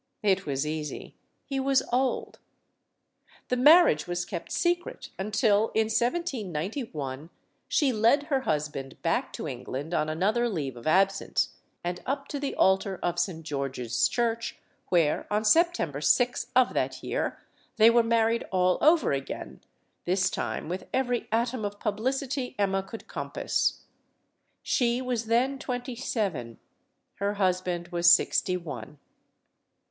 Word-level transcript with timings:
It 0.23 0.47
was 0.47 0.65
easy. 0.65 1.13
He 1.45 1.59
was 1.59 1.83
old. 1.93 2.39
The 3.49 3.55
marriage 3.55 4.07
was 4.07 4.25
kept 4.25 4.51
secret 4.51 5.11
until, 5.19 5.69
in 5.75 5.89
1/91, 5.89 7.29
she 7.67 7.93
led 7.93 8.23
her 8.23 8.39
husband 8.39 8.99
back 9.03 9.31
to 9.33 9.47
England 9.47 9.93
on 9.93 10.09
another 10.09 10.49
leave 10.49 10.75
of 10.75 10.87
ab 10.87 11.11
sence 11.11 11.49
and 11.83 12.01
up 12.07 12.27
to 12.29 12.39
the 12.39 12.55
altar 12.55 12.99
of 13.03 13.19
St. 13.19 13.43
George's 13.43 14.07
Church, 14.07 14.57
where, 14.89 15.27
on 15.31 15.45
September 15.45 15.99
6th 15.99 16.47
of 16.55 16.73
that 16.73 17.03
year, 17.03 17.37
they 17.77 17.91
were 17.91 18.01
married 18.01 18.43
all 18.51 18.79
over 18.81 19.11
again; 19.11 19.61
this 20.05 20.31
time 20.31 20.67
with 20.67 20.87
every 20.91 21.27
atom 21.31 21.63
of 21.63 21.79
publicity 21.79 22.55
Emma 22.57 22.81
could 22.81 23.07
compass. 23.07 23.83
She 24.63 24.99
was 24.99 25.25
then 25.27 25.59
twenty 25.59 25.95
seven; 25.95 26.57
her 27.17 27.35
husband 27.35 27.89
was 27.89 28.09
sixty 28.09 28.57
one. 28.57 28.97